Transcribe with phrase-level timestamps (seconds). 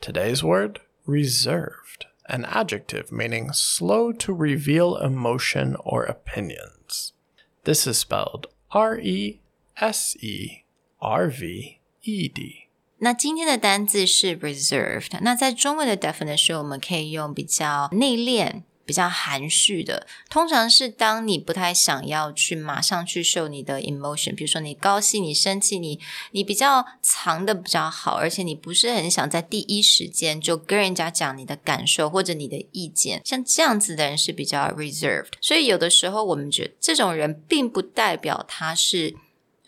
[0.00, 7.12] Today's word, reserved, an adjective meaning slow to reveal emotion or opinions.
[7.64, 9.40] This is spelled R E
[9.76, 10.64] S E
[11.00, 12.68] R V E D.
[12.98, 15.18] 那今天的单字是 reserved。
[15.20, 25.97] 那在中文的 definition，我们可以用比较内敛、 比较含蓄的，通常是当你不太想要去马上去秀你的 emotion，比如说你高兴、你生气，你
[26.31, 35.31] 你比较藏的比较好，而且你不是很想在第一时间就跟人家讲你的感受或者你的意见，像这样子的人是比较 reserved。
[35.39, 39.15] 所以有的时候我们觉得这种人并不代表他是。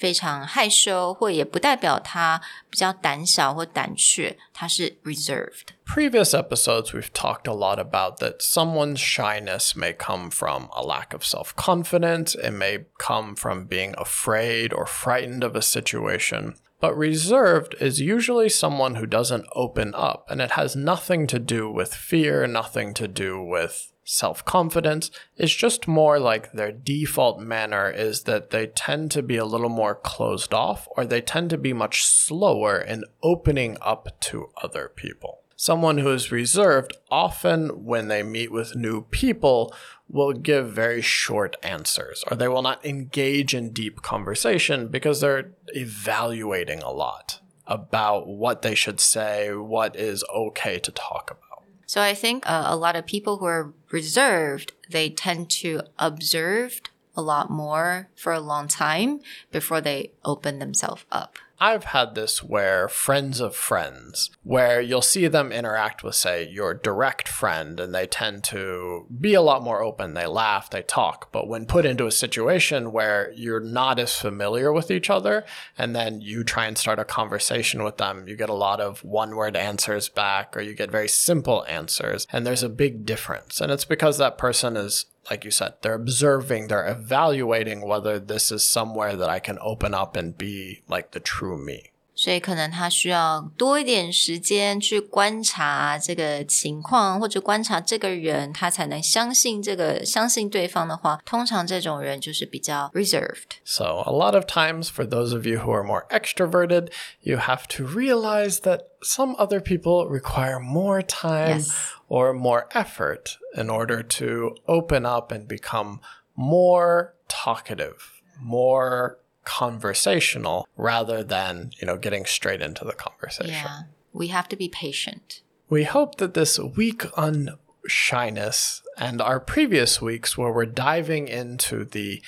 [0.00, 10.82] 非常害羞，或也不代表他比较胆小或胆怯，他是 reserved。Previous episodes, we've talked a lot about that someone's shyness may come from a
[10.82, 16.56] lack of self confidence, it may come from being afraid or frightened of a situation.
[16.78, 21.70] But reserved is usually someone who doesn't open up, and it has nothing to do
[21.70, 25.09] with fear, nothing to do with self confidence.
[25.37, 29.69] It's just more like their default manner is that they tend to be a little
[29.69, 34.91] more closed off or they tend to be much slower in opening up to other
[34.93, 35.39] people.
[35.55, 39.73] Someone who is reserved, often when they meet with new people,
[40.09, 45.51] will give very short answers or they will not engage in deep conversation because they're
[45.67, 51.50] evaluating a lot about what they should say, what is okay to talk about.
[51.91, 56.79] So I think uh, a lot of people who are reserved, they tend to observe
[57.15, 59.19] a lot more for a long time
[59.51, 61.37] before they open themselves up.
[61.63, 66.73] I've had this where friends of friends, where you'll see them interact with, say, your
[66.73, 70.15] direct friend, and they tend to be a lot more open.
[70.15, 71.31] They laugh, they talk.
[71.31, 75.45] But when put into a situation where you're not as familiar with each other,
[75.77, 79.03] and then you try and start a conversation with them, you get a lot of
[79.03, 82.25] one word answers back, or you get very simple answers.
[82.31, 83.61] And there's a big difference.
[83.61, 88.51] And it's because that person is like you said, they're observing, they're evaluating whether this
[88.51, 91.90] is somewhere that I can open up and be like the true me.
[92.20, 101.20] 所以可能他需要多一点时间去观察这个情况，或者观察这个人，他才能相信这个相信对方的话。
[101.26, 107.66] 通常这种人就是比较 reserved。So a lot of times, for those of you who are more extroverted, you have
[107.76, 111.70] to realize that some other people require more time Yes.
[112.08, 116.00] or more effort in order to open up and become
[116.34, 123.53] more talkative, more conversational rather than, you know, getting straight into the conversation.
[123.53, 123.81] Yeah,
[124.13, 125.41] we have to be patient.
[125.69, 127.57] We hope that this week on
[127.87, 132.21] shyness and our previous weeks where we're diving into the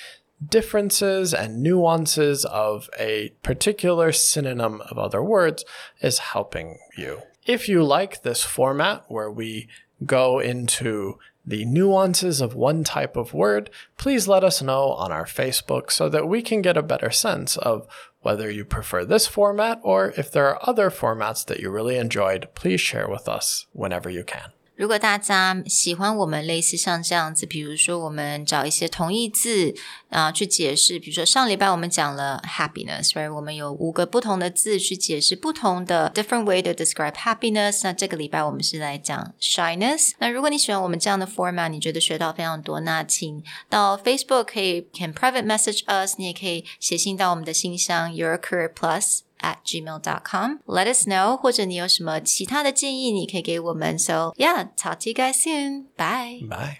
[0.44, 5.64] differences and nuances of a particular synonym of other words
[6.00, 7.20] is helping you.
[7.46, 9.68] If you like this format where we
[10.04, 15.26] go into the nuances of one type of word, please let us know on our
[15.26, 17.86] Facebook so that we can get a better sense of
[18.20, 22.48] whether you prefer this format or if there are other formats that you really enjoyed,
[22.54, 24.52] please share with us whenever you can.
[24.76, 29.74] 如果大家喜欢我们类似像这样子，比如说我们找一些同义字
[30.08, 33.32] 啊、去解释，比如说上礼拜我们讲了 happiness，right？
[33.32, 37.80] 我们有五个不同的字去解释不同的 different way to describe happiness。
[37.84, 40.12] 那这个礼拜我们是来讲 shyness。
[40.18, 49.23] 那如果你喜欢我们这样的 format，你觉得学到非常多，那请到 Facebook 可以 can private message us，你也可以写信到我们的信箱 Your Career Plus。
[49.43, 50.59] at gmail.com.
[50.65, 53.97] Let us know，或者你有什么其他的建议，你可以给我们。
[53.97, 55.85] So yeah, talk to you guys soon.
[55.97, 56.47] Bye.
[56.47, 56.77] Bye.